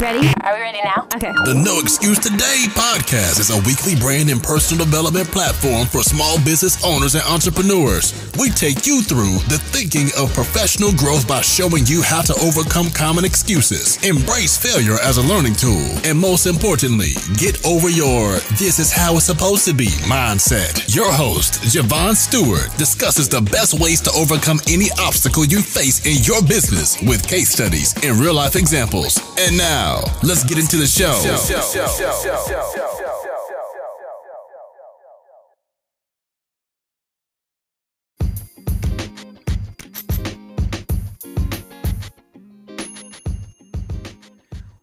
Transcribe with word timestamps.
Ready? 0.00 0.32
Are 0.44 0.54
we 0.54 0.62
ready 0.62 0.80
now? 0.82 1.06
Okay. 1.14 1.30
The 1.44 1.52
No 1.52 1.78
Excuse 1.78 2.18
Today 2.18 2.64
podcast 2.72 3.36
is 3.36 3.52
a 3.52 3.60
weekly 3.68 4.00
brand 4.00 4.30
and 4.30 4.40
personal 4.42 4.86
development 4.86 5.28
platform 5.28 5.84
for 5.84 6.00
small 6.00 6.40
business 6.40 6.80
owners 6.80 7.12
and 7.14 7.24
entrepreneurs. 7.28 8.16
We 8.40 8.48
take 8.48 8.88
you 8.88 9.02
through 9.04 9.44
the 9.52 9.60
thinking 9.60 10.08
of 10.16 10.32
professional 10.32 10.96
growth 10.96 11.28
by 11.28 11.44
showing 11.44 11.84
you 11.84 12.00
how 12.00 12.24
to 12.24 12.32
overcome 12.40 12.88
common 12.96 13.28
excuses, 13.28 14.00
embrace 14.00 14.56
failure 14.56 14.96
as 15.04 15.20
a 15.20 15.26
learning 15.28 15.60
tool, 15.60 15.84
and 16.08 16.16
most 16.16 16.48
importantly, 16.48 17.12
get 17.36 17.60
over 17.68 17.92
your 17.92 18.40
this 18.56 18.80
is 18.80 18.88
how 18.88 19.20
it's 19.20 19.28
supposed 19.28 19.68
to 19.68 19.76
be 19.76 19.92
mindset. 20.08 20.80
Your 20.88 21.12
host, 21.12 21.60
Javon 21.68 22.16
Stewart, 22.16 22.72
discusses 22.80 23.28
the 23.28 23.44
best 23.52 23.76
ways 23.76 24.00
to 24.08 24.10
overcome 24.16 24.64
any 24.64 24.88
obstacle 24.96 25.44
you 25.44 25.60
face 25.60 26.00
in 26.08 26.24
your 26.24 26.40
business 26.40 26.96
with 27.04 27.28
case 27.28 27.52
studies 27.52 27.92
and 28.00 28.16
real 28.16 28.32
life 28.32 28.56
examples. 28.56 29.20
And 29.36 29.58
now, 29.60 29.89
let's 30.22 30.44
get 30.44 30.58
into 30.58 30.76
the 30.76 30.86
show. 30.86 31.10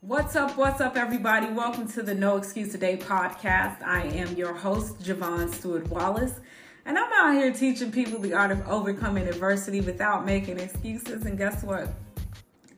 What's 0.01 0.35
up? 0.35 0.57
What's 0.57 0.81
up, 0.81 0.97
everybody? 0.97 1.47
Welcome 1.47 1.87
to 1.91 2.01
the 2.01 2.15
No 2.15 2.37
Excuse 2.37 2.71
Today 2.71 2.97
podcast. 2.97 3.81
I 3.83 4.03
am 4.03 4.35
your 4.35 4.53
host, 4.53 4.99
Javon 4.99 5.53
Stewart 5.53 5.87
Wallace, 5.89 6.39
and 6.85 6.97
I'm 6.97 7.11
out 7.13 7.33
here 7.41 7.53
teaching 7.53 7.91
people 7.91 8.19
the 8.19 8.33
art 8.33 8.51
of 8.51 8.67
overcoming 8.67 9.27
adversity 9.27 9.81
without 9.81 10.25
making 10.25 10.59
excuses. 10.59 11.25
And 11.25 11.37
guess 11.37 11.63
what? 11.63 11.93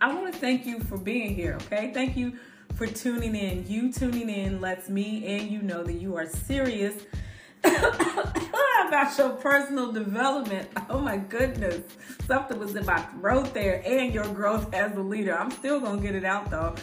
I 0.02 0.14
want 0.14 0.34
to 0.34 0.40
thank 0.40 0.66
you 0.66 0.80
for 0.80 0.98
being 0.98 1.36
here, 1.36 1.58
okay? 1.64 1.92
Thank 1.94 2.16
you 2.16 2.34
for 2.76 2.88
tuning 2.88 3.36
in. 3.36 3.68
You 3.68 3.92
tuning 3.92 4.30
in 4.30 4.62
lets 4.62 4.88
me 4.88 5.26
and 5.26 5.52
you 5.52 5.62
know 5.62 5.84
that 5.84 5.94
you 5.94 6.16
are 6.16 6.26
serious 6.26 6.96
about 7.64 9.18
your 9.18 9.32
personal 9.32 9.92
development. 9.92 10.70
Oh 10.90 11.00
my 11.00 11.18
goodness. 11.18 11.82
Something 12.26 12.60
was 12.60 12.78
in 12.78 12.86
my 12.86 13.00
throat 13.00 13.54
there 13.54 13.84
and 13.86 14.14
your 14.14 14.28
growth 14.28 14.74
as 14.74 14.96
a 14.96 15.02
leader. 15.02 15.38
I'm 15.38 15.52
still 15.52 15.82
going 15.82 15.98
to 15.98 16.02
get 16.02 16.16
it 16.16 16.24
out 16.24 16.50
though. 16.50 16.76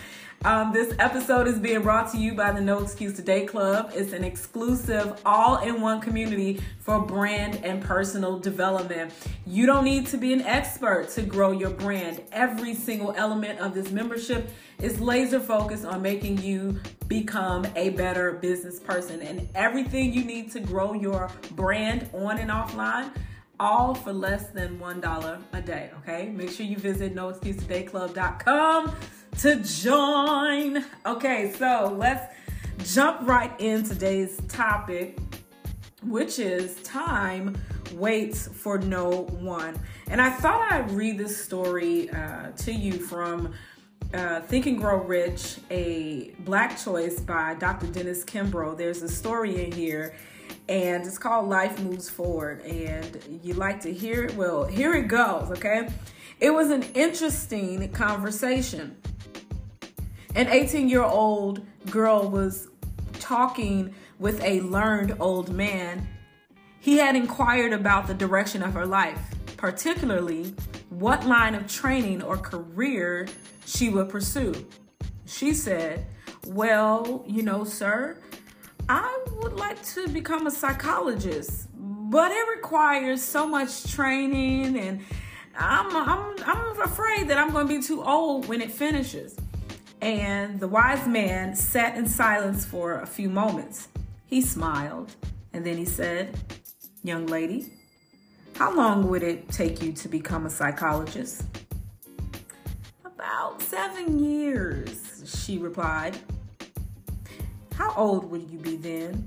Um, 0.45 0.73
this 0.73 0.95
episode 0.99 1.49
is 1.49 1.59
being 1.59 1.83
brought 1.83 2.13
to 2.13 2.19
you 2.19 2.35
by 2.35 2.53
the 2.53 2.61
No 2.61 2.79
Excuse 2.79 3.15
Today 3.15 3.47
Club. 3.47 3.91
It's 3.95 4.13
an 4.13 4.23
exclusive, 4.23 5.21
all 5.25 5.59
in 5.59 5.81
one 5.81 6.01
community 6.01 6.63
for 6.79 7.01
brand 7.01 7.65
and 7.65 7.83
personal 7.83 8.39
development. 8.39 9.13
You 9.45 9.67
don't 9.67 9.85
need 9.85 10.07
to 10.09 10.17
be 10.17 10.33
an 10.33 10.43
expert 10.43 11.09
to 11.11 11.23
grow 11.23 11.51
your 11.51 11.71
brand. 11.71 12.23
Every 12.31 12.75
single 12.75 13.13
element 13.17 13.59
of 13.59 13.75
this 13.75 13.91
membership 13.91 14.51
is 14.81 15.01
laser 15.01 15.41
focused 15.41 15.85
on 15.85 16.01
making 16.01 16.39
you 16.39 16.81
become 17.09 17.67
a 17.75 17.91
better 17.91 18.35
business 18.35 18.79
person 18.79 19.23
and 19.23 19.49
everything 19.55 20.13
you 20.13 20.25
need 20.25 20.53
to 20.53 20.61
grow 20.61 20.93
your 20.93 21.31
brand 21.53 22.09
on 22.13 22.39
and 22.39 22.51
offline 22.51 23.11
all 23.59 23.95
for 23.95 24.13
less 24.13 24.49
than 24.49 24.79
$1 24.79 25.43
a 25.53 25.63
day, 25.63 25.91
okay? 25.99 26.29
Make 26.29 26.51
sure 26.51 26.67
you 26.67 26.77
visit 26.77 27.15
noexcusetodayclub.com 27.15 28.95
to 29.39 29.57
join. 29.57 30.85
Okay, 31.05 31.53
so 31.59 31.95
let's 31.97 32.35
jump 32.93 33.27
right 33.27 33.53
in 33.59 33.83
today's 33.83 34.41
topic, 34.49 35.19
which 36.03 36.39
is 36.39 36.83
time 36.83 37.57
waits 37.95 38.49
for 38.49 38.79
no 38.79 39.23
one. 39.41 39.79
And 40.09 40.21
I 40.21 40.31
thought 40.31 40.71
I'd 40.71 40.91
read 40.91 41.19
this 41.19 41.43
story 41.43 42.11
uh, 42.11 42.51
to 42.51 42.73
you 42.73 42.93
from 42.93 43.55
uh, 44.15 44.41
Think 44.43 44.67
and 44.67 44.79
Grow 44.79 44.99
Rich, 45.03 45.59
a 45.71 46.31
Black 46.41 46.79
Choice 46.79 47.21
by 47.21 47.55
Dr. 47.55 47.87
Dennis 47.89 48.25
Kimbro. 48.25 48.77
There's 48.77 49.03
a 49.03 49.09
story 49.09 49.65
in 49.65 49.73
here 49.73 50.15
and 50.69 51.07
it's 51.07 51.19
called 51.19 51.49
Life 51.49 51.81
Moves 51.81 52.11
Forward. 52.11 52.61
And 52.63 53.41
you 53.43 53.55
like 53.55 53.81
to 53.83 53.93
hear 53.93 54.25
it? 54.25 54.35
Well, 54.35 54.65
here 54.65 54.95
it 54.95 55.09
goes, 55.09 55.51
okay? 55.53 55.89
It 56.41 56.51
was 56.51 56.71
an 56.71 56.83
interesting 56.95 57.91
conversation. 57.93 58.97
An 60.35 60.49
18 60.49 60.89
year 60.89 61.03
old 61.03 61.65
girl 61.91 62.29
was 62.29 62.69
talking 63.15 63.95
with 64.19 64.43
a 64.43 64.61
learned 64.61 65.17
old 65.21 65.51
man. 65.51 66.07
He 66.81 66.99
had 66.99 67.17
inquired 67.17 67.73
about 67.73 68.07
the 68.07 68.15
direction 68.15 68.63
of 68.63 68.75
her 68.75 68.87
life, 68.87 69.21
particularly 69.57 70.55
what 70.91 71.27
line 71.27 71.55
of 71.55 71.67
training 71.67 72.23
or 72.23 72.37
career 72.37 73.29
she 73.65 73.89
would 73.89 74.09
pursue. 74.09 74.67
She 75.27 75.55
said, 75.55 76.07
Well, 76.47 77.25
you 77.27 77.43
know, 77.43 77.65
sir, 77.65 78.19
I 78.89 79.25
would 79.43 79.55
like 79.55 79.83
to 79.95 80.09
become 80.09 80.47
a 80.47 80.51
psychologist, 80.51 81.69
but 81.75 82.31
it 82.31 82.49
requires 82.49 83.21
so 83.21 83.47
much 83.47 83.91
training 83.93 84.79
and 84.79 85.05
I'm, 85.59 85.97
I'm, 85.97 86.37
I'm 86.45 86.81
afraid 86.81 87.29
that 87.29 87.39
I'm 87.39 87.51
going 87.51 87.67
to 87.67 87.75
be 87.75 87.83
too 87.83 88.05
old 88.05 88.47
when 88.47 88.61
it 88.61 88.71
finishes. 88.71 89.37
And 90.01 90.61
the 90.61 90.69
wise 90.69 91.07
man 91.09 91.57
sat 91.57 91.97
in 91.97 92.07
silence 92.07 92.65
for 92.65 93.01
a 93.01 93.07
few 93.07 93.29
moments. 93.29 93.89
He 94.27 94.41
smiled 94.41 95.15
and 95.53 95.65
then 95.65 95.77
he 95.79 95.85
said, 95.85 96.39
Young 97.03 97.27
lady, 97.27 97.73
how 98.55 98.75
long 98.75 99.09
would 99.09 99.23
it 99.23 99.49
take 99.49 99.83
you 99.83 99.93
to 99.95 100.09
become 100.09 100.47
a 100.47 100.51
psychologist? 100.51 101.43
About 103.05 103.63
seven 103.63 104.19
years, 104.19 105.25
she 105.27 105.59
replied. 105.59 106.19
How 107.77 107.93
old 107.95 108.31
will 108.31 108.41
you 108.41 108.59
be 108.59 108.77
then? 108.77 109.27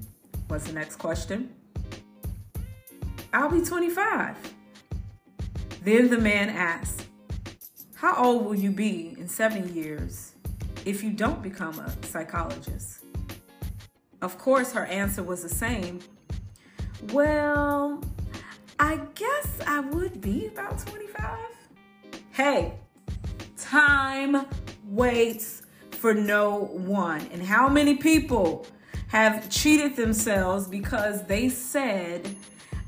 Was 0.49 0.63
the 0.63 0.73
next 0.73 0.95
question. 0.95 1.53
I'll 3.31 3.49
be 3.49 3.61
25. 3.61 4.35
Then 5.83 6.09
the 6.09 6.17
man 6.17 6.49
asked, 6.49 7.05
How 7.93 8.15
old 8.15 8.45
will 8.45 8.55
you 8.55 8.71
be 8.71 9.15
in 9.19 9.27
seven 9.27 9.71
years 9.73 10.33
if 10.83 11.03
you 11.03 11.11
don't 11.11 11.43
become 11.43 11.79
a 11.79 11.93
psychologist? 12.07 13.03
Of 14.23 14.39
course, 14.39 14.73
her 14.73 14.85
answer 14.85 15.21
was 15.21 15.43
the 15.43 15.49
same. 15.49 15.99
Well, 17.13 18.03
I 18.79 18.99
guess 19.13 19.59
I 19.67 19.81
would 19.81 20.21
be 20.21 20.47
about 20.47 20.79
25. 20.79 21.37
Hey, 22.31 22.73
time 23.57 24.45
waits 24.85 25.61
for 25.99 26.13
no 26.13 26.55
one. 26.71 27.27
And 27.33 27.43
how 27.43 27.67
many 27.67 27.95
people 27.95 28.65
have 29.09 29.49
cheated 29.49 29.95
themselves 29.95 30.67
because 30.67 31.25
they 31.25 31.49
said, 31.49 32.25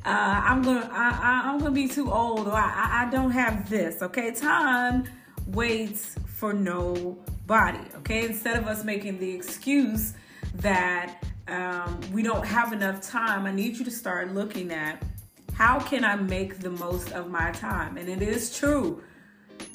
uh, 0.05 0.41
I'm 0.45 0.61
gonna, 0.61 0.89
I, 0.91 1.43
I, 1.45 1.49
am 1.51 1.59
gonna 1.59 1.71
be 1.71 1.87
too 1.87 2.11
old, 2.11 2.47
or 2.47 2.53
I, 2.53 3.05
I 3.05 3.11
don't 3.11 3.31
have 3.31 3.69
this. 3.69 4.01
Okay, 4.01 4.31
time 4.31 5.03
waits 5.47 6.15
for 6.25 6.53
nobody. 6.53 7.79
Okay, 7.97 8.25
instead 8.25 8.57
of 8.57 8.67
us 8.67 8.83
making 8.83 9.19
the 9.19 9.29
excuse 9.29 10.13
that 10.55 11.23
um, 11.47 11.99
we 12.13 12.23
don't 12.23 12.45
have 12.45 12.71
enough 12.71 13.01
time, 13.01 13.45
I 13.45 13.51
need 13.51 13.77
you 13.77 13.85
to 13.85 13.91
start 13.91 14.33
looking 14.33 14.71
at 14.71 15.03
how 15.53 15.79
can 15.79 16.03
I 16.05 16.15
make 16.15 16.59
the 16.59 16.71
most 16.71 17.11
of 17.11 17.29
my 17.29 17.51
time. 17.51 17.97
And 17.97 18.07
it 18.07 18.21
is 18.21 18.55
true 18.55 19.03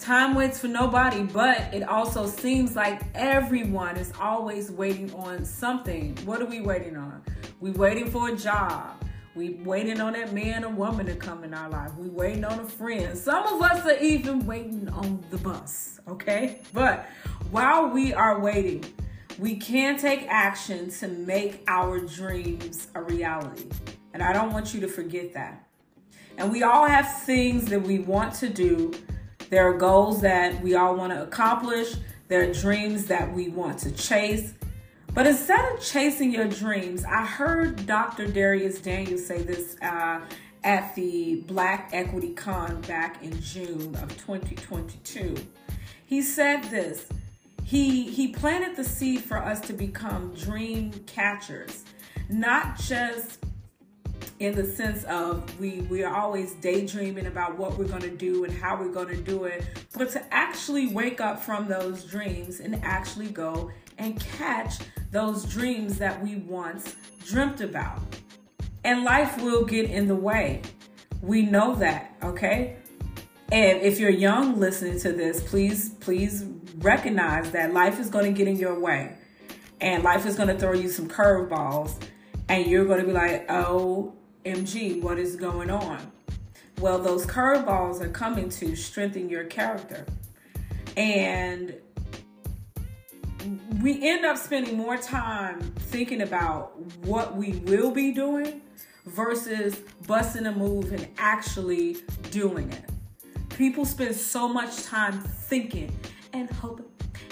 Time 0.06 0.36
waits 0.36 0.60
for 0.60 0.68
nobody, 0.68 1.24
but 1.24 1.74
it 1.74 1.82
also 1.82 2.28
seems 2.28 2.76
like 2.76 3.02
everyone 3.16 3.96
is 3.96 4.12
always 4.20 4.70
waiting 4.70 5.12
on 5.14 5.44
something. 5.44 6.16
What 6.24 6.40
are 6.40 6.46
we 6.46 6.60
waiting 6.60 6.96
on? 6.96 7.24
We 7.58 7.72
waiting 7.72 8.08
for 8.08 8.28
a 8.28 8.36
job. 8.36 9.02
We 9.34 9.54
waiting 9.64 10.00
on 10.00 10.12
that 10.12 10.32
man 10.32 10.64
or 10.64 10.70
woman 10.70 11.06
to 11.06 11.16
come 11.16 11.42
in 11.42 11.52
our 11.52 11.68
life. 11.68 11.92
We 11.96 12.08
waiting 12.08 12.44
on 12.44 12.60
a 12.60 12.64
friend. 12.64 13.18
Some 13.18 13.48
of 13.48 13.60
us 13.60 13.84
are 13.84 13.98
even 13.98 14.46
waiting 14.46 14.88
on 14.90 15.24
the 15.30 15.38
bus, 15.38 15.98
okay? 16.06 16.60
But 16.72 17.08
while 17.50 17.88
we 17.88 18.14
are 18.14 18.38
waiting, 18.38 18.84
we 19.41 19.56
can 19.56 19.98
take 19.98 20.24
action 20.28 20.88
to 21.00 21.09
make 21.09 21.64
our 21.66 21.98
dreams 21.98 22.86
a 22.94 23.02
reality. 23.02 23.70
And 24.14 24.22
I 24.22 24.32
don't 24.32 24.52
want 24.52 24.72
you 24.72 24.78
to 24.82 24.88
forget 24.88 25.34
that. 25.34 25.66
And 26.38 26.52
we 26.52 26.62
all 26.62 26.86
have 26.86 27.22
things 27.22 27.64
that 27.64 27.82
we 27.82 27.98
want 27.98 28.34
to 28.34 28.48
do 28.48 28.92
there 29.51 29.69
are 29.69 29.75
goals 29.75 30.21
that 30.22 30.60
we 30.63 30.75
all 30.75 30.97
want 30.97 31.13
to 31.13 31.22
accomplish. 31.22 31.95
There 32.28 32.48
are 32.48 32.53
dreams 32.53 33.07
that 33.07 33.33
we 33.33 33.48
want 33.48 33.78
to 33.81 33.93
chase. 33.93 34.54
But 35.15 35.27
instead 35.27 35.72
of 35.72 35.81
chasing 35.81 36.33
your 36.33 36.47
dreams, 36.47 37.04
I 37.04 37.25
heard 37.25 37.87
Dr. 37.87 38.27
Dharius 38.27 38.83
Daniels 38.83 39.25
say 39.25 39.43
this 39.43 39.77
uh, 39.81 40.21
at 40.63 40.95
the 40.95 41.37
Black 41.47 41.91
Equity 41.93 42.34
Con 42.34 42.81
back 42.83 43.22
in 43.22 43.41
June 43.41 43.95
of 43.97 44.09
2022. 44.19 45.37
He 46.04 46.21
said 46.21 46.65
this. 46.65 47.07
He 47.65 48.10
he 48.10 48.28
planted 48.28 48.77
the 48.77 48.84
seed 48.84 49.22
for 49.22 49.39
us 49.39 49.60
to 49.63 49.72
become 49.72 50.34
dream 50.34 50.93
catchers, 51.07 51.84
not 52.28 52.78
just 52.78 53.45
in 54.38 54.54
the 54.54 54.65
sense 54.65 55.04
of 55.04 55.59
we 55.59 55.80
we 55.83 56.03
are 56.04 56.15
always 56.15 56.54
daydreaming 56.54 57.27
about 57.27 57.56
what 57.56 57.78
we're 57.78 57.86
going 57.86 58.03
to 58.03 58.10
do 58.10 58.44
and 58.44 58.53
how 58.53 58.77
we're 58.78 58.92
going 58.92 59.09
to 59.09 59.16
do 59.16 59.44
it. 59.44 59.65
But 59.97 60.10
to 60.10 60.34
actually 60.34 60.88
wake 60.88 61.21
up 61.21 61.42
from 61.42 61.68
those 61.68 62.04
dreams 62.04 62.60
and 62.60 62.83
actually 62.84 63.28
go 63.28 63.71
and 63.98 64.21
catch 64.21 64.74
those 65.10 65.44
dreams 65.44 65.98
that 65.98 66.22
we 66.22 66.36
once 66.36 66.97
dreamt 67.24 67.62
about. 67.62 68.00
And 68.84 69.04
life 69.04 69.41
will 69.42 69.65
get 69.65 69.91
in 69.91 70.06
the 70.06 70.15
way. 70.15 70.62
We 71.22 71.42
know 71.42 71.74
that 71.77 72.15
okay? 72.22 72.77
And 73.50 73.80
if 73.80 73.98
you're 73.98 74.10
young 74.10 74.60
listening 74.60 75.00
to 75.00 75.12
this 75.12 75.42
please 75.42 75.91
please 76.00 76.44
recognize 76.77 77.53
that 77.53 77.72
life 77.72 77.98
is 77.98 78.10
going 78.10 78.27
to 78.27 78.36
get 78.36 78.48
in 78.48 78.56
your 78.56 78.78
way. 78.78 79.16
And 79.80 80.03
life 80.03 80.27
is 80.27 80.36
going 80.36 80.48
to 80.48 80.59
throw 80.59 80.72
you 80.72 80.91
some 80.91 81.09
curveballs. 81.09 81.94
And 82.48 82.66
you're 82.66 82.84
going 82.84 83.00
to 83.00 83.06
be 83.06 83.12
like 83.12 83.47
oh 83.48 84.12
MG, 84.47 85.03
what 85.03 85.19
is 85.19 85.34
going 85.34 85.71
on? 85.71 86.13
Well, 86.78 87.01
those 87.01 87.27
curveballs 87.27 88.01
are 88.01 88.09
coming 88.09 88.48
to 88.51 88.77
strengthen 88.77 89.28
your 89.28 89.43
character. 89.45 90.07
And 90.97 91.75
we 93.83 94.09
end 94.09 94.25
up 94.25 94.37
spending 94.37 94.77
more 94.77 94.97
time 94.97 95.60
thinking 95.60 96.22
about 96.22 96.78
what 97.04 97.34
we 97.34 97.54
will 97.65 97.91
be 97.91 98.13
doing 98.13 98.63
versus 99.07 99.81
busting 100.07 100.47
a 100.47 100.53
move 100.53 100.93
and 100.93 101.09
actually 101.19 101.97
doing 102.31 102.71
it. 102.71 102.84
People 103.48 103.84
spend 103.84 104.15
so 104.15 104.47
much 104.47 104.84
time 104.84 105.19
thinking 105.22 105.93
and 106.33 106.48
hoping 106.51 106.87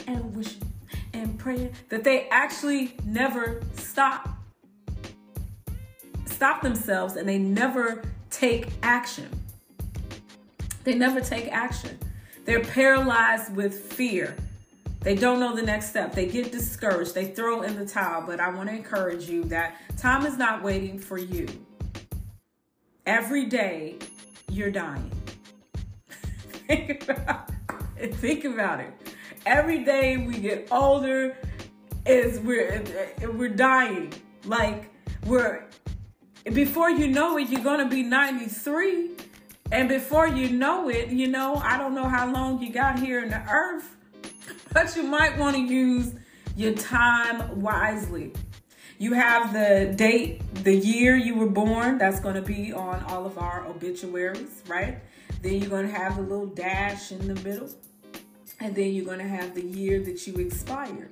and 0.08 0.34
wishing 0.34 0.72
and 1.12 1.38
praying 1.38 1.72
that 1.90 2.02
they 2.02 2.28
actually 2.30 2.96
never 3.04 3.62
stop 3.76 4.33
stop 6.34 6.62
themselves 6.62 7.16
and 7.16 7.28
they 7.28 7.38
never 7.38 8.02
take 8.30 8.68
action. 8.82 9.28
They 10.84 10.94
never 10.94 11.20
take 11.20 11.48
action. 11.52 11.98
They're 12.44 12.64
paralyzed 12.64 13.54
with 13.54 13.92
fear. 13.92 14.36
They 15.00 15.14
don't 15.14 15.38
know 15.38 15.54
the 15.54 15.62
next 15.62 15.90
step. 15.90 16.14
They 16.14 16.26
get 16.26 16.50
discouraged. 16.50 17.14
They 17.14 17.26
throw 17.26 17.62
in 17.62 17.76
the 17.76 17.86
towel. 17.86 18.26
But 18.26 18.40
I 18.40 18.50
want 18.50 18.68
to 18.68 18.74
encourage 18.74 19.28
you 19.28 19.44
that 19.44 19.76
time 19.96 20.26
is 20.26 20.36
not 20.36 20.62
waiting 20.62 20.98
for 20.98 21.18
you. 21.18 21.46
Every 23.06 23.44
day, 23.46 23.96
you're 24.50 24.70
dying. 24.70 25.10
think, 26.68 28.44
about 28.44 28.80
it. 28.80 28.92
Every 29.44 29.84
day 29.84 30.16
we 30.16 30.38
get 30.38 30.68
older, 30.70 31.36
is 32.06 32.40
we're 32.40 32.82
we're 33.34 33.48
dying. 33.48 34.12
Like 34.44 34.90
we're 35.26 35.64
before 36.52 36.90
you 36.90 37.08
know 37.08 37.38
it, 37.38 37.48
you're 37.48 37.62
to 37.62 37.88
be 37.88 38.02
93. 38.02 39.10
And 39.72 39.88
before 39.88 40.28
you 40.28 40.50
know 40.50 40.90
it, 40.90 41.08
you 41.08 41.26
know, 41.26 41.56
I 41.56 41.78
don't 41.78 41.94
know 41.94 42.08
how 42.08 42.30
long 42.30 42.62
you 42.62 42.70
got 42.70 42.98
here 42.98 43.22
in 43.22 43.30
the 43.30 43.42
earth, 43.50 43.96
but 44.72 44.94
you 44.94 45.02
might 45.02 45.38
want 45.38 45.56
to 45.56 45.62
use 45.62 46.14
your 46.54 46.74
time 46.74 47.60
wisely. 47.60 48.32
You 48.98 49.14
have 49.14 49.52
the 49.52 49.92
date, 49.96 50.42
the 50.62 50.74
year 50.74 51.16
you 51.16 51.34
were 51.34 51.48
born, 51.48 51.98
that's 51.98 52.20
going 52.20 52.36
to 52.36 52.42
be 52.42 52.72
on 52.72 53.02
all 53.04 53.26
of 53.26 53.38
our 53.38 53.66
obituaries, 53.66 54.62
right? 54.68 54.98
Then 55.42 55.54
you're 55.54 55.70
going 55.70 55.88
to 55.88 55.92
have 55.92 56.16
the 56.16 56.22
little 56.22 56.46
dash 56.46 57.10
in 57.10 57.26
the 57.26 57.34
middle. 57.42 57.70
And 58.60 58.74
then 58.74 58.94
you're 58.94 59.04
going 59.04 59.18
to 59.18 59.26
have 59.28 59.54
the 59.54 59.64
year 59.64 60.00
that 60.04 60.26
you 60.26 60.34
expired. 60.36 61.10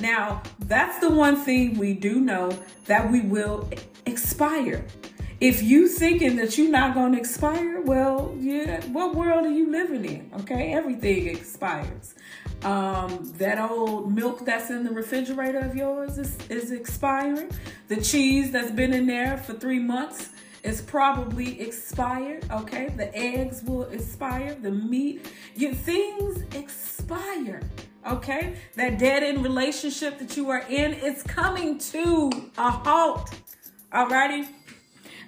Now, 0.00 0.42
that's 0.60 0.98
the 1.00 1.10
one 1.10 1.36
thing 1.36 1.76
we 1.76 1.94
do 1.94 2.20
know 2.20 2.56
that 2.86 3.10
we 3.10 3.20
will 3.20 3.68
expire. 4.06 4.84
If 5.40 5.62
you 5.62 5.86
thinking 5.86 6.34
that 6.36 6.58
you're 6.58 6.70
not 6.70 6.94
going 6.94 7.12
to 7.12 7.18
expire, 7.18 7.80
well, 7.80 8.34
yeah, 8.40 8.84
what 8.86 9.14
world 9.14 9.46
are 9.46 9.50
you 9.50 9.70
living 9.70 10.04
in? 10.04 10.30
Okay, 10.40 10.72
everything 10.72 11.28
expires. 11.28 12.14
Um, 12.62 13.32
that 13.36 13.58
old 13.58 14.12
milk 14.12 14.44
that's 14.44 14.70
in 14.70 14.82
the 14.82 14.90
refrigerator 14.90 15.60
of 15.60 15.76
yours 15.76 16.18
is, 16.18 16.36
is 16.48 16.72
expiring. 16.72 17.50
The 17.86 18.00
cheese 18.00 18.50
that's 18.50 18.72
been 18.72 18.92
in 18.92 19.06
there 19.06 19.36
for 19.36 19.52
three 19.52 19.78
months 19.78 20.30
is 20.64 20.82
probably 20.82 21.60
expired. 21.60 22.44
Okay, 22.50 22.88
the 22.96 23.16
eggs 23.16 23.62
will 23.62 23.84
expire. 23.84 24.56
The 24.60 24.72
meat, 24.72 25.32
you, 25.54 25.72
things 25.72 26.42
expire. 26.54 27.62
Okay, 28.08 28.56
that 28.74 28.98
dead 28.98 29.22
end 29.22 29.42
relationship 29.42 30.18
that 30.18 30.34
you 30.34 30.48
are 30.48 30.64
in 30.70 30.94
is 30.94 31.22
coming 31.22 31.78
to 31.78 32.30
a 32.56 32.70
halt. 32.70 33.30
Alrighty. 33.92 34.48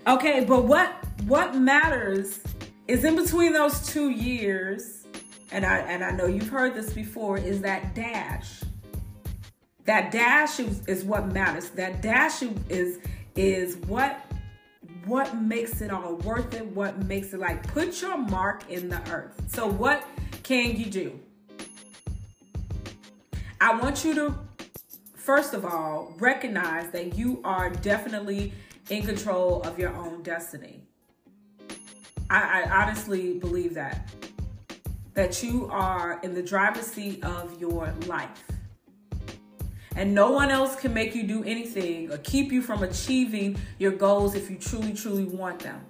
Okay, 0.06 0.44
but 0.47 0.65
what 0.65 0.88
what 1.27 1.55
matters 1.55 2.41
is 2.88 3.05
in 3.05 3.17
between 3.17 3.53
those 3.53 3.87
two 3.87 4.09
years, 4.09 5.06
and 5.53 5.67
I 5.67 5.79
and 5.81 6.03
I 6.03 6.12
know 6.12 6.25
you've 6.25 6.49
heard 6.49 6.75
this 6.75 6.91
before, 6.94 7.37
is 7.37 7.61
that 7.61 7.94
dash. 7.94 8.62
That 9.85 10.11
dash 10.11 10.59
is, 10.59 10.87
is 10.87 11.05
what 11.05 11.32
matters. 11.32 11.69
That 11.71 12.00
dash 12.00 12.43
is 12.71 12.99
is 13.37 13.77
what 13.88 14.25
what 15.05 15.37
makes 15.37 15.82
it 15.82 15.91
all 15.91 16.17
worth 16.17 16.55
it, 16.55 16.65
what 16.65 17.05
makes 17.05 17.35
it 17.35 17.41
like 17.41 17.67
put 17.75 18.00
your 18.00 18.17
mark 18.17 18.71
in 18.71 18.88
the 18.88 19.03
earth. 19.11 19.38
So 19.49 19.67
what 19.67 20.03
can 20.43 20.77
you 20.77 20.87
do? 20.87 21.21
I 23.62 23.75
want 23.75 24.07
you 24.07 24.15
to, 24.15 24.35
first 25.15 25.53
of 25.53 25.67
all, 25.67 26.15
recognize 26.19 26.91
that 26.93 27.15
you 27.19 27.41
are 27.45 27.69
definitely 27.69 28.55
in 28.89 29.03
control 29.03 29.61
of 29.62 29.79
your 29.79 29.95
own 29.95 30.23
destiny. 30.23 30.81
I, 32.31 32.62
I 32.62 32.83
honestly 32.83 33.39
believe 33.39 33.75
that. 33.75 34.09
That 35.12 35.43
you 35.43 35.69
are 35.71 36.21
in 36.23 36.33
the 36.33 36.43
driver's 36.43 36.87
seat 36.87 37.23
of 37.23 37.61
your 37.61 37.93
life. 38.07 38.45
And 39.95 40.15
no 40.15 40.31
one 40.31 40.51
else 40.51 40.77
can 40.77 40.95
make 40.95 41.15
you 41.15 41.25
do 41.25 41.45
anything 41.45 42.11
or 42.11 42.17
keep 42.19 42.51
you 42.51 42.63
from 42.63 42.83
achieving 42.83 43.59
your 43.79 43.93
goals 43.93 44.35
if 44.35 44.49
you 44.49 44.56
truly, 44.56 44.95
truly 44.95 45.25
want 45.25 45.59
them. 45.59 45.85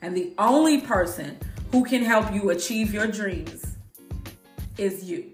And 0.00 0.16
the 0.16 0.32
only 0.38 0.80
person 0.80 1.36
who 1.70 1.84
can 1.84 2.02
help 2.02 2.32
you 2.32 2.48
achieve 2.48 2.94
your 2.94 3.06
dreams 3.06 3.76
is 4.78 5.04
you. 5.04 5.32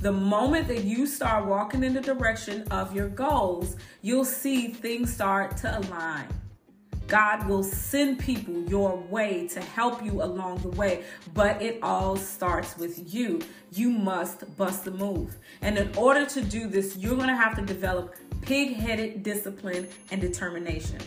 The 0.00 0.12
moment 0.12 0.68
that 0.68 0.84
you 0.84 1.06
start 1.06 1.46
walking 1.46 1.82
in 1.82 1.92
the 1.92 2.00
direction 2.00 2.62
of 2.70 2.94
your 2.94 3.08
goals, 3.08 3.74
you'll 4.00 4.24
see 4.24 4.68
things 4.68 5.12
start 5.12 5.56
to 5.58 5.78
align. 5.78 6.28
God 7.08 7.48
will 7.48 7.64
send 7.64 8.20
people 8.20 8.54
your 8.68 8.96
way 8.96 9.48
to 9.48 9.60
help 9.60 10.04
you 10.04 10.22
along 10.22 10.58
the 10.58 10.68
way, 10.68 11.04
but 11.34 11.60
it 11.60 11.80
all 11.82 12.16
starts 12.16 12.76
with 12.76 13.12
you. 13.12 13.40
You 13.72 13.90
must 13.90 14.56
bust 14.56 14.84
the 14.84 14.92
move. 14.92 15.36
And 15.62 15.76
in 15.76 15.90
order 15.96 16.26
to 16.26 16.42
do 16.42 16.68
this, 16.68 16.96
you're 16.96 17.16
going 17.16 17.28
to 17.28 17.36
have 17.36 17.56
to 17.56 17.62
develop 17.62 18.14
pig-headed 18.42 19.24
discipline 19.24 19.88
and 20.12 20.20
determination. 20.20 20.98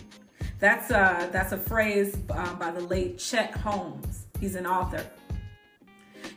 That's 0.58 0.90
a, 0.90 1.30
that's 1.32 1.52
a 1.52 1.58
phrase 1.58 2.18
uh, 2.30 2.54
by 2.56 2.72
the 2.72 2.80
late 2.80 3.18
Chet 3.18 3.52
Holmes. 3.52 4.26
He's 4.38 4.54
an 4.54 4.66
author. 4.66 5.06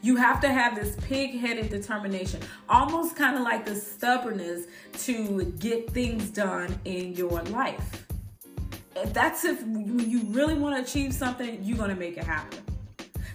You 0.05 0.17
have 0.17 0.39
to 0.41 0.49
have 0.49 0.75
this 0.75 0.95
pig 1.07 1.39
headed 1.39 1.71
determination, 1.71 2.39
almost 2.69 3.15
kind 3.15 3.37
of 3.37 3.41
like 3.41 3.65
the 3.65 3.73
stubbornness 3.73 4.67
to 4.99 5.45
get 5.57 5.89
things 5.89 6.29
done 6.29 6.79
in 6.85 7.13
your 7.13 7.41
life. 7.45 8.05
That's 9.05 9.45
if 9.45 9.61
you 9.61 10.21
really 10.25 10.53
want 10.53 10.75
to 10.75 10.83
achieve 10.83 11.11
something, 11.11 11.57
you're 11.63 11.79
going 11.79 11.89
to 11.89 11.95
make 11.95 12.17
it 12.17 12.23
happen. 12.23 12.59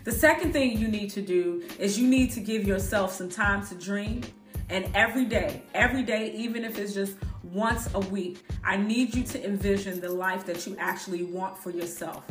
The 0.04 0.12
second 0.12 0.52
thing 0.52 0.78
you 0.78 0.86
need 0.86 1.10
to 1.10 1.22
do 1.22 1.64
is 1.80 1.98
you 1.98 2.06
need 2.06 2.30
to 2.34 2.40
give 2.40 2.68
yourself 2.68 3.12
some 3.14 3.28
time 3.28 3.66
to 3.66 3.74
dream. 3.74 4.22
And 4.68 4.88
every 4.94 5.24
day, 5.24 5.64
every 5.74 6.04
day, 6.04 6.30
even 6.36 6.64
if 6.64 6.78
it's 6.78 6.94
just 6.94 7.16
once 7.42 7.92
a 7.94 7.98
week, 7.98 8.44
I 8.62 8.76
need 8.76 9.12
you 9.12 9.24
to 9.24 9.44
envision 9.44 10.00
the 10.00 10.10
life 10.10 10.46
that 10.46 10.68
you 10.68 10.76
actually 10.78 11.24
want 11.24 11.58
for 11.58 11.70
yourself. 11.70 12.24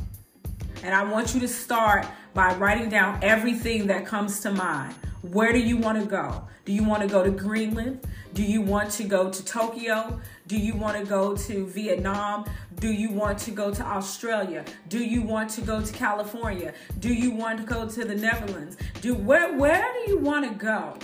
And 0.83 0.95
I 0.95 1.03
want 1.03 1.33
you 1.33 1.39
to 1.41 1.47
start 1.47 2.05
by 2.33 2.55
writing 2.55 2.89
down 2.89 3.19
everything 3.21 3.87
that 3.87 4.05
comes 4.05 4.39
to 4.41 4.51
mind. 4.51 4.95
Where 5.21 5.51
do 5.51 5.59
you 5.59 5.77
want 5.77 5.99
to 5.99 6.05
go? 6.05 6.47
Do 6.63 6.71
you 6.71 6.83
want 6.83 7.01
to 7.01 7.07
go 7.07 7.23
to 7.23 7.31
Greenland? 7.31 8.07
Do 8.33 8.43
you 8.43 8.61
want 8.61 8.91
to 8.91 9.03
go 9.03 9.29
to 9.29 9.45
Tokyo? 9.45 10.21
Do 10.47 10.57
you 10.57 10.75
want 10.75 10.97
to 10.97 11.03
go 11.03 11.35
to 11.35 11.67
Vietnam? 11.67 12.45
Do 12.79 12.91
you 12.91 13.11
want 13.11 13.39
to 13.39 13.51
go 13.51 13.73
to 13.73 13.83
Australia? 13.83 14.63
Do 14.87 15.03
you 15.03 15.21
want 15.21 15.49
to 15.51 15.61
go 15.61 15.81
to 15.81 15.91
California? 15.91 16.73
Do 16.99 17.13
you 17.13 17.31
want 17.31 17.59
to 17.59 17.65
go 17.65 17.89
to 17.89 18.05
the 18.05 18.15
Netherlands? 18.15 18.77
Do 19.01 19.15
where 19.15 19.57
where 19.57 19.85
do 19.93 20.11
you 20.11 20.17
want 20.19 20.47
to 20.47 20.53
go? 20.53 20.97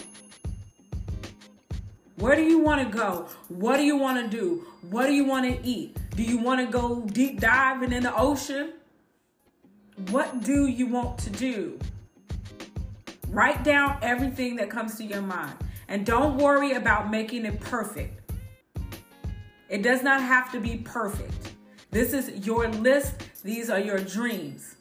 Where 2.17 2.36
do 2.36 2.44
you 2.44 2.60
want 2.60 2.88
to 2.88 2.98
go? 2.98 3.27
What 3.50 3.77
do 3.77 3.84
you 3.84 3.98
want 3.98 4.24
to 4.24 4.38
do? 4.38 4.65
What 4.89 5.08
do 5.08 5.13
you 5.13 5.25
want 5.25 5.46
to 5.46 5.67
eat? 5.67 5.98
Do 6.15 6.24
you 6.24 6.38
want 6.38 6.62
to 6.62 6.67
go 6.67 7.01
deep 7.01 7.41
diving 7.41 7.91
in 7.91 8.03
the 8.03 8.15
ocean? 8.15 8.74
What 10.10 10.44
do 10.44 10.68
you 10.68 10.88
want 10.88 11.18
to 11.20 11.30
do? 11.30 11.80
Write 13.30 13.64
down 13.64 13.98
everything 14.02 14.58
that 14.58 14.70
comes 14.70 14.98
to 14.98 15.04
your 15.04 15.22
mind. 15.22 15.56
And 15.88 16.06
don't 16.06 16.38
worry 16.38 16.74
about 16.74 17.10
making 17.10 17.46
it 17.46 17.60
perfect. 17.62 18.32
It 19.70 19.82
does 19.82 20.04
not 20.04 20.22
have 20.22 20.52
to 20.52 20.60
be 20.60 20.78
perfect. 20.78 21.54
This 21.92 22.14
is 22.14 22.46
your 22.46 22.68
list, 22.68 23.16
these 23.44 23.70
are 23.70 23.80
your 23.80 24.00
dreams. 24.00 24.75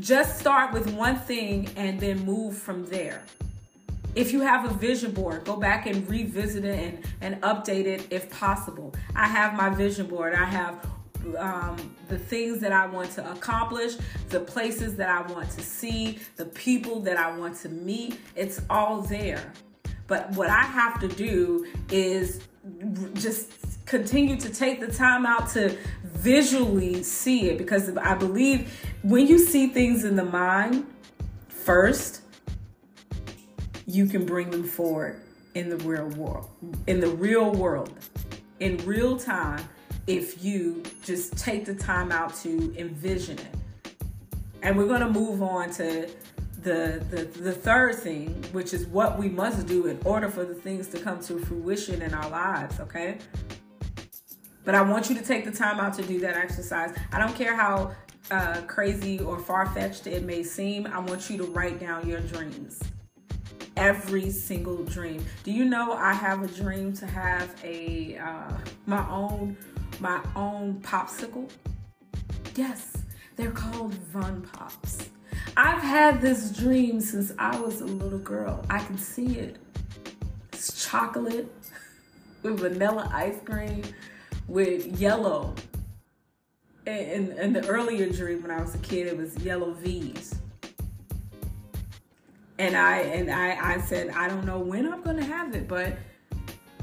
Just 0.00 0.38
start 0.38 0.72
with 0.72 0.92
one 0.92 1.16
thing 1.16 1.68
and 1.76 1.98
then 1.98 2.24
move 2.24 2.56
from 2.56 2.86
there. 2.86 3.22
If 4.14 4.32
you 4.32 4.40
have 4.40 4.64
a 4.64 4.74
vision 4.74 5.12
board, 5.12 5.44
go 5.44 5.56
back 5.56 5.86
and 5.86 6.08
revisit 6.10 6.64
it 6.64 6.78
and, 6.78 7.04
and 7.20 7.42
update 7.42 7.86
it 7.86 8.06
if 8.10 8.30
possible. 8.30 8.94
I 9.14 9.28
have 9.28 9.54
my 9.54 9.70
vision 9.70 10.06
board. 10.06 10.34
I 10.34 10.44
have 10.44 10.84
um, 11.38 11.94
the 12.08 12.18
things 12.18 12.60
that 12.60 12.72
I 12.72 12.86
want 12.86 13.10
to 13.12 13.30
accomplish, 13.30 13.96
the 14.28 14.40
places 14.40 14.96
that 14.96 15.08
I 15.08 15.30
want 15.32 15.50
to 15.50 15.62
see, 15.62 16.18
the 16.36 16.46
people 16.46 17.00
that 17.00 17.16
I 17.16 17.36
want 17.36 17.56
to 17.60 17.68
meet. 17.68 18.20
It's 18.34 18.60
all 18.70 19.02
there. 19.02 19.52
But 20.06 20.30
what 20.32 20.48
I 20.48 20.62
have 20.62 21.00
to 21.00 21.08
do 21.08 21.66
is 21.90 22.40
just 23.14 23.52
continue 23.86 24.36
to 24.36 24.50
take 24.50 24.80
the 24.80 24.86
time 24.86 25.24
out 25.24 25.48
to 25.50 25.76
visually 26.04 27.02
see 27.02 27.48
it 27.48 27.58
because 27.58 27.96
I 27.96 28.14
believe 28.14 28.72
when 29.02 29.26
you 29.26 29.38
see 29.38 29.68
things 29.68 30.04
in 30.04 30.16
the 30.16 30.24
mind 30.24 30.86
first, 31.48 32.22
you 33.86 34.06
can 34.06 34.26
bring 34.26 34.50
them 34.50 34.64
forward 34.64 35.22
in 35.54 35.70
the 35.70 35.76
real 35.78 36.08
world. 36.10 36.48
In 36.86 37.00
the 37.00 37.08
real 37.08 37.52
world, 37.52 37.92
in 38.60 38.76
real 38.78 39.16
time, 39.16 39.66
if 40.08 40.42
you 40.42 40.82
just 41.04 41.36
take 41.36 41.66
the 41.66 41.74
time 41.74 42.10
out 42.10 42.34
to 42.34 42.74
envision 42.78 43.38
it. 43.38 43.54
And 44.62 44.76
we're 44.76 44.88
going 44.88 45.02
to 45.02 45.10
move 45.10 45.42
on 45.42 45.70
to 45.72 46.08
the, 46.62 47.00
the 47.10 47.24
the 47.40 47.52
third 47.52 47.94
thing, 47.96 48.42
which 48.50 48.74
is 48.74 48.86
what 48.86 49.16
we 49.16 49.28
must 49.28 49.68
do 49.68 49.86
in 49.86 50.00
order 50.04 50.28
for 50.28 50.44
the 50.44 50.54
things 50.54 50.88
to 50.88 50.98
come 50.98 51.20
to 51.20 51.38
fruition 51.38 52.02
in 52.02 52.12
our 52.12 52.28
lives, 52.30 52.80
okay? 52.80 53.18
But 54.64 54.74
I 54.74 54.82
want 54.82 55.08
you 55.08 55.14
to 55.14 55.22
take 55.22 55.44
the 55.44 55.52
time 55.52 55.78
out 55.78 55.94
to 55.94 56.02
do 56.02 56.18
that 56.20 56.36
exercise. 56.36 56.96
I 57.12 57.18
don't 57.18 57.36
care 57.36 57.54
how 57.54 57.94
uh, 58.30 58.62
crazy 58.66 59.20
or 59.20 59.38
far 59.38 59.66
fetched 59.66 60.06
it 60.06 60.24
may 60.24 60.42
seem, 60.42 60.86
I 60.86 60.98
want 60.98 61.30
you 61.30 61.38
to 61.38 61.44
write 61.44 61.78
down 61.78 62.08
your 62.08 62.20
dreams. 62.20 62.82
Every 63.76 64.30
single 64.30 64.82
dream. 64.84 65.24
Do 65.44 65.52
you 65.52 65.64
know 65.64 65.92
I 65.92 66.12
have 66.12 66.42
a 66.42 66.48
dream 66.48 66.92
to 66.94 67.06
have 67.06 67.54
a 67.62 68.18
uh, 68.18 68.52
my 68.86 69.08
own 69.08 69.56
my 70.00 70.20
own 70.36 70.80
popsicle? 70.80 71.50
Yes, 72.54 72.92
they're 73.36 73.50
called 73.50 73.94
Von 73.94 74.42
Pops. 74.42 75.10
I've 75.56 75.82
had 75.82 76.20
this 76.20 76.50
dream 76.50 77.00
since 77.00 77.32
I 77.38 77.58
was 77.60 77.80
a 77.80 77.86
little 77.86 78.18
girl. 78.18 78.64
I 78.70 78.78
can 78.78 78.98
see 78.98 79.38
it. 79.38 79.56
It's 80.52 80.88
chocolate 80.88 81.52
with 82.42 82.60
vanilla 82.60 83.10
ice 83.12 83.40
cream 83.44 83.82
with 84.48 85.00
yellow. 85.00 85.54
And 86.86 87.30
in 87.38 87.52
the 87.52 87.66
earlier 87.68 88.08
dream 88.08 88.42
when 88.42 88.50
I 88.50 88.60
was 88.60 88.74
a 88.74 88.78
kid, 88.78 89.06
it 89.06 89.16
was 89.16 89.36
yellow 89.38 89.72
V's. 89.72 90.34
And 92.58 92.76
I 92.76 92.98
and 93.00 93.30
I, 93.30 93.74
I 93.74 93.80
said, 93.82 94.08
I 94.10 94.28
don't 94.28 94.44
know 94.44 94.58
when 94.58 94.90
I'm 94.90 95.02
gonna 95.02 95.24
have 95.24 95.54
it, 95.54 95.68
but 95.68 95.96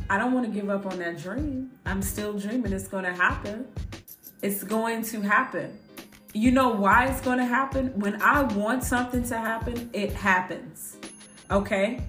I 0.10 0.18
don't 0.18 0.34
want 0.34 0.46
to 0.46 0.52
give 0.52 0.70
up 0.70 0.86
on 0.86 1.00
that 1.00 1.18
dream. 1.18 1.72
I'm 1.86 2.02
still 2.02 2.34
dreaming 2.34 2.74
it's 2.74 2.88
gonna 2.88 3.14
happen. 3.14 3.68
It's 4.42 4.64
going 4.64 5.04
to 5.06 5.22
happen. 5.22 5.80
You 6.34 6.52
know 6.52 6.70
why 6.70 7.06
it's 7.06 7.22
going 7.22 7.38
to 7.38 7.46
happen? 7.46 7.98
When 8.00 8.22
I 8.22 8.42
want 8.42 8.84
something 8.84 9.24
to 9.30 9.38
happen, 9.38 9.90
it 9.94 10.12
happens. 10.12 10.98
Okay? 11.50 12.02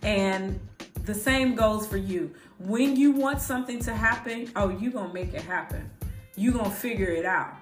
And 0.00 0.58
the 1.04 1.14
same 1.14 1.54
goes 1.54 1.86
for 1.86 1.98
you. 1.98 2.34
When 2.58 2.96
you 2.96 3.12
want 3.12 3.40
something 3.40 3.78
to 3.80 3.92
happen, 3.92 4.50
oh, 4.56 4.70
you're 4.70 4.92
going 4.92 5.08
to 5.08 5.14
make 5.14 5.34
it 5.34 5.42
happen. 5.42 5.90
You're 6.36 6.54
going 6.54 6.70
to 6.70 6.76
figure 6.76 7.10
it 7.10 7.26
out. 7.26 7.54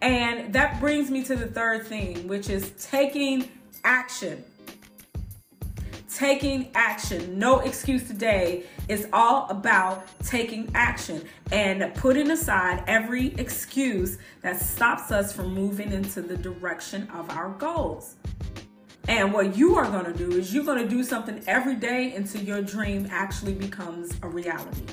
And 0.00 0.52
that 0.52 0.80
brings 0.80 1.10
me 1.10 1.22
to 1.24 1.36
the 1.36 1.46
third 1.46 1.86
thing, 1.86 2.26
which 2.26 2.50
is 2.50 2.72
taking 2.72 3.48
action 3.84 4.44
taking 6.16 6.70
action. 6.74 7.38
No 7.38 7.60
excuse 7.60 8.06
today 8.06 8.64
is 8.88 9.08
all 9.12 9.48
about 9.48 10.06
taking 10.24 10.70
action 10.74 11.24
and 11.50 11.94
putting 11.94 12.30
aside 12.30 12.84
every 12.86 13.34
excuse 13.34 14.18
that 14.42 14.60
stops 14.60 15.10
us 15.10 15.32
from 15.32 15.54
moving 15.54 15.92
into 15.92 16.20
the 16.20 16.36
direction 16.36 17.08
of 17.10 17.30
our 17.30 17.50
goals. 17.50 18.16
And 19.08 19.32
what 19.32 19.56
you 19.56 19.76
are 19.76 19.90
going 19.90 20.04
to 20.04 20.12
do 20.12 20.30
is 20.32 20.54
you're 20.54 20.64
going 20.64 20.82
to 20.82 20.88
do 20.88 21.02
something 21.02 21.42
every 21.46 21.74
day 21.74 22.14
until 22.14 22.42
your 22.42 22.62
dream 22.62 23.08
actually 23.10 23.54
becomes 23.54 24.12
a 24.22 24.28
reality. 24.28 24.84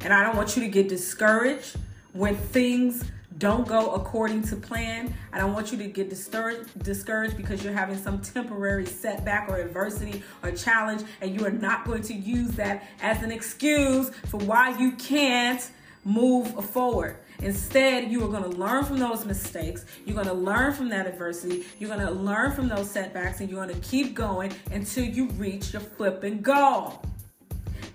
And 0.00 0.12
I 0.12 0.22
don't 0.22 0.36
want 0.36 0.56
you 0.56 0.62
to 0.62 0.68
get 0.68 0.88
discouraged 0.88 1.76
when 2.12 2.34
things 2.34 3.04
don't 3.38 3.66
go 3.66 3.92
according 3.92 4.42
to 4.42 4.56
plan. 4.56 5.14
I 5.32 5.38
don't 5.38 5.52
want 5.52 5.70
you 5.72 5.78
to 5.78 5.86
get 5.86 6.10
discouraged, 6.10 6.82
discouraged 6.82 7.36
because 7.36 7.62
you're 7.62 7.72
having 7.72 7.96
some 7.96 8.20
temporary 8.20 8.86
setback 8.86 9.48
or 9.48 9.56
adversity 9.56 10.22
or 10.42 10.50
challenge, 10.50 11.02
and 11.20 11.38
you 11.38 11.46
are 11.46 11.50
not 11.50 11.84
going 11.84 12.02
to 12.02 12.14
use 12.14 12.50
that 12.52 12.84
as 13.00 13.22
an 13.22 13.30
excuse 13.30 14.10
for 14.26 14.38
why 14.38 14.76
you 14.78 14.92
can't 14.92 15.70
move 16.04 16.64
forward. 16.70 17.16
Instead, 17.40 18.10
you 18.10 18.24
are 18.24 18.28
going 18.28 18.42
to 18.42 18.58
learn 18.58 18.84
from 18.84 18.98
those 18.98 19.24
mistakes. 19.24 19.84
You're 20.04 20.16
going 20.16 20.26
to 20.26 20.32
learn 20.32 20.72
from 20.72 20.88
that 20.88 21.06
adversity. 21.06 21.66
You're 21.78 21.94
going 21.94 22.04
to 22.04 22.12
learn 22.12 22.52
from 22.52 22.68
those 22.68 22.90
setbacks, 22.90 23.40
and 23.40 23.48
you're 23.48 23.64
going 23.64 23.80
to 23.80 23.88
keep 23.88 24.14
going 24.14 24.52
until 24.72 25.04
you 25.04 25.28
reach 25.30 25.72
your 25.72 25.82
flipping 25.82 26.40
goal. 26.40 27.00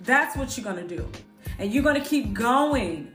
That's 0.04 0.38
what 0.38 0.58
you're 0.58 0.64
going 0.64 0.88
to 0.88 0.96
do. 0.96 1.10
And 1.60 1.74
you're 1.74 1.84
going 1.84 2.02
to 2.02 2.08
keep 2.08 2.34
going 2.34 3.12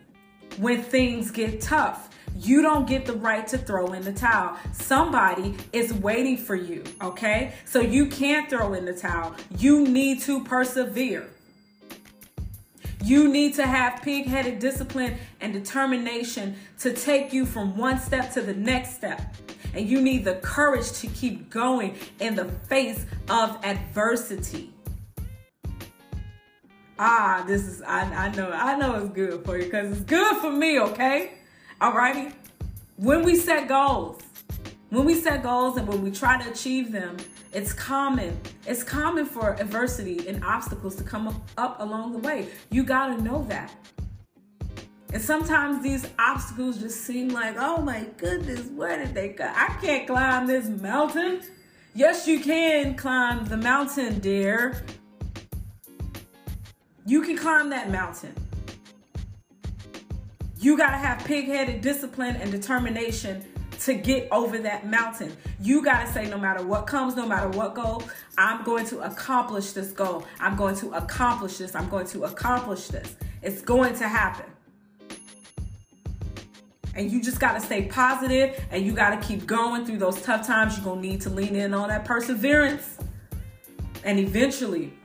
when 0.59 0.83
things 0.83 1.31
get 1.31 1.61
tough. 1.61 2.11
You 2.41 2.63
don't 2.63 2.87
get 2.87 3.05
the 3.05 3.15
right 3.15 3.45
to 3.49 3.59
throw 3.59 3.93
in 3.95 4.03
the 4.03 4.13
towel. 4.13 4.57
Somebody 4.73 5.57
is 5.73 5.93
waiting 5.93 6.37
for 6.37 6.55
you, 6.55 6.85
okay? 7.03 7.53
So 7.65 7.81
you 7.81 8.07
can't 8.07 8.49
throw 8.49 8.75
in 8.75 8.85
the 8.85 8.93
towel. 8.93 9.35
You 9.59 9.89
need 9.89 10.21
to 10.23 10.45
persevere. 10.45 11.29
You 13.03 13.29
need 13.29 13.55
to 13.55 13.67
have 13.67 14.03
pig 14.03 14.27
headed 14.27 14.61
discipline 14.61 15.17
and 15.41 15.53
determination 15.53 16.55
to 16.79 16.93
take 16.93 17.33
you 17.33 17.45
from 17.45 17.77
one 17.77 17.99
step 17.99 18.33
to 18.35 18.41
the 18.41 18.55
next 18.55 18.95
step. 18.95 19.35
And 19.75 19.89
you 19.89 20.01
need 20.01 20.25
the 20.25 20.37
courage 20.37 20.93
to 21.01 21.09
keep 21.09 21.51
going 21.51 21.97
in 22.21 22.37
the 22.37 22.45
face 22.45 23.05
of 23.29 23.59
adversity. 23.65 24.73
Ah, 27.01 27.43
this 27.49 27.63
is, 27.63 27.83
I, 27.83 28.03
I 28.03 28.35
know, 28.37 28.51
I 28.53 28.77
know 28.77 28.95
it's 28.95 29.13
good 29.13 29.45
for 29.45 29.59
you 29.59 29.65
because 29.65 29.93
it's 29.93 30.01
good 30.03 30.37
for 30.37 30.53
me, 30.53 30.81
okay? 30.81 31.38
Alrighty? 31.81 32.33
When 32.97 33.23
we 33.23 33.37
set 33.37 33.69
goals, 33.69 34.21
when 34.91 35.05
we 35.05 35.15
set 35.15 35.45
goals 35.45 35.77
and 35.77 35.87
when 35.87 36.03
we 36.03 36.11
try 36.11 36.43
to 36.43 36.51
achieve 36.51 36.91
them, 36.91 37.17
it's 37.53 37.73
common. 37.73 38.37
It's 38.67 38.83
common 38.83 39.27
for 39.27 39.55
adversity 39.61 40.27
and 40.29 40.43
obstacles 40.45 40.97
to 40.97 41.05
come 41.05 41.41
up, 41.57 41.81
along 41.81 42.13
the 42.13 42.19
way. 42.19 42.49
You 42.73 42.83
got 42.83 43.17
to 43.17 43.23
know 43.23 43.45
that. 43.45 43.73
And 45.13 45.23
sometimes 45.23 45.81
these 45.81 46.05
obstacles 46.19 46.79
just 46.79 47.03
seem 47.03 47.29
like, 47.29 47.55
oh 47.57 47.81
my 47.81 48.07
goodness, 48.17 48.67
where 48.67 48.99
did 48.99 49.15
they 49.15 49.29
go? 49.29 49.45
I 49.45 49.79
can't 49.81 50.07
climb 50.07 50.49
this 50.49 50.69
mountain. 50.69 51.43
Yes, 51.95 52.27
you 52.27 52.41
can 52.41 52.97
climb 52.97 53.45
the 53.45 53.57
mountain, 53.57 54.19
dear. 54.19 54.85
You 57.07 57.23
can 57.23 57.37
climb 57.37 57.71
that 57.71 57.89
mountain. 57.89 58.35
You 60.61 60.77
got 60.77 60.91
to 60.91 60.97
have 60.97 61.25
pig 61.25 61.47
headed 61.47 61.83
discipline 61.83 62.35
and 62.37 62.51
determination 62.51 63.45
to 63.81 63.95
get 63.95 64.27
over 64.33 64.59
that 64.59 64.87
mountain. 64.87 65.37
You 65.61 65.85
got 65.85 66.05
to 66.05 66.13
say, 66.13 66.29
no 66.29 66.37
matter 66.37 66.67
what 66.67 66.89
comes, 66.89 67.15
no 67.15 67.27
matter 67.27 67.49
what 67.51 67.75
goes, 67.77 68.03
I'm 68.37 68.65
going 68.65 68.85
to 68.87 69.01
accomplish 69.01 69.71
this 69.71 69.93
goal. 69.93 70.25
I'm 70.41 70.57
going 70.57 70.75
to 70.77 70.91
accomplish 70.95 71.59
this. 71.59 71.77
I'm 71.77 71.89
going 71.89 72.07
to 72.09 72.25
accomplish 72.25 72.89
this. 72.89 73.15
It's 73.41 73.63
going 73.63 73.95
to 73.97 74.09
happen. 74.09 74.47
And 76.97 77.13
you 77.13 77.23
just 77.23 77.39
got 77.39 77.53
to 77.53 77.61
stay 77.61 77.85
positive 77.85 78.61
and 78.73 78.85
you 78.85 78.93
got 78.93 79.11
to 79.11 79.29
keep 79.29 79.47
going 79.47 79.87
through 79.87 79.99
those 79.99 80.21
tough 80.23 80.45
times. 80.45 80.77
You're 80.77 80.85
going 80.85 81.03
to 81.03 81.09
need 81.09 81.21
to 81.21 81.31
lean 81.31 81.55
in 81.55 81.73
on 81.73 81.91
that 81.91 82.05
perseverance. 82.05 82.99
And 84.03 84.19
eventually, 84.19 84.98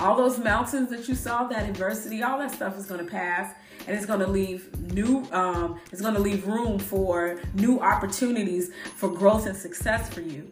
all 0.00 0.16
those 0.16 0.38
mountains 0.38 0.88
that 0.90 1.08
you 1.08 1.14
saw, 1.14 1.44
that 1.44 1.68
adversity, 1.68 2.22
all 2.22 2.38
that 2.38 2.50
stuff 2.50 2.76
is 2.76 2.86
going 2.86 3.04
to 3.04 3.10
pass 3.10 3.54
and 3.86 3.96
it's 3.96 4.06
going 4.06 4.20
to 4.20 4.26
leave 4.26 4.74
new 4.92 5.26
um, 5.32 5.80
it's 5.92 6.00
going 6.00 6.14
to 6.14 6.20
leave 6.20 6.46
room 6.46 6.78
for 6.78 7.40
new 7.54 7.80
opportunities 7.80 8.70
for 8.96 9.08
growth 9.08 9.46
and 9.46 9.56
success 9.56 10.08
for 10.12 10.20
you. 10.20 10.50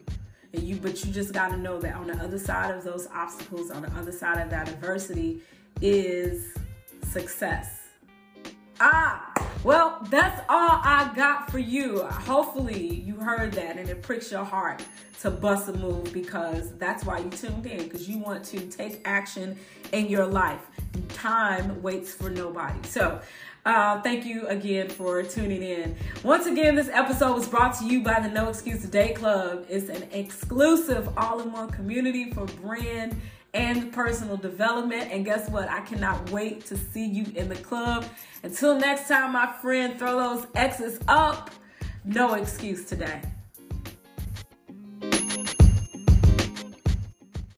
And 0.53 0.63
you 0.63 0.77
but 0.77 1.03
you 1.03 1.11
just 1.11 1.33
got 1.33 1.49
to 1.49 1.57
know 1.57 1.79
that 1.79 1.95
on 1.95 2.07
the 2.07 2.15
other 2.15 2.39
side 2.39 2.73
of 2.75 2.83
those 2.83 3.07
obstacles 3.13 3.71
on 3.71 3.83
the 3.83 3.91
other 3.93 4.11
side 4.11 4.41
of 4.41 4.49
that 4.49 4.69
adversity 4.69 5.41
is 5.81 6.55
success. 7.03 7.81
Ah 8.79 9.28
well 9.63 10.05
that's 10.09 10.41
all 10.49 10.79
i 10.83 11.11
got 11.15 11.51
for 11.51 11.59
you 11.59 12.03
hopefully 12.03 12.95
you 12.95 13.15
heard 13.15 13.51
that 13.51 13.77
and 13.77 13.89
it 13.89 14.01
pricks 14.01 14.31
your 14.31 14.43
heart 14.43 14.81
to 15.21 15.29
bust 15.29 15.67
a 15.67 15.73
move 15.73 16.11
because 16.13 16.71
that's 16.77 17.03
why 17.03 17.19
you 17.19 17.29
tuned 17.29 17.65
in 17.65 17.83
because 17.83 18.07
you 18.07 18.17
want 18.19 18.43
to 18.45 18.59
take 18.67 19.01
action 19.05 19.57
in 19.91 20.07
your 20.07 20.25
life. 20.25 20.61
Time 21.09 21.81
waits 21.81 22.13
for 22.13 22.29
nobody. 22.29 22.79
So, 22.83 23.19
uh, 23.65 24.01
thank 24.01 24.25
you 24.25 24.47
again 24.47 24.87
for 24.87 25.21
tuning 25.21 25.61
in. 25.61 25.95
Once 26.23 26.45
again, 26.45 26.75
this 26.75 26.87
episode 26.89 27.33
was 27.33 27.47
brought 27.47 27.77
to 27.79 27.85
you 27.85 28.01
by 28.01 28.19
the 28.21 28.29
No 28.29 28.47
Excuse 28.47 28.81
Today 28.81 29.13
Club. 29.13 29.65
It's 29.69 29.89
an 29.89 30.07
exclusive 30.11 31.09
all 31.17 31.41
in 31.41 31.51
one 31.51 31.69
community 31.69 32.31
for 32.31 32.45
brand 32.45 33.19
and 33.53 33.91
personal 33.91 34.37
development. 34.37 35.11
And 35.11 35.25
guess 35.25 35.49
what? 35.49 35.69
I 35.69 35.81
cannot 35.81 36.29
wait 36.31 36.65
to 36.67 36.77
see 36.77 37.05
you 37.05 37.25
in 37.35 37.49
the 37.49 37.55
club. 37.55 38.05
Until 38.43 38.79
next 38.79 39.07
time, 39.07 39.33
my 39.33 39.51
friend, 39.61 39.97
throw 39.97 40.35
those 40.35 40.47
X's 40.55 40.99
up. 41.07 41.51
No 42.05 42.35
excuse 42.35 42.85
today. 42.85 43.21